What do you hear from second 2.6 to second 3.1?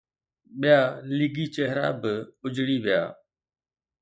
ويا.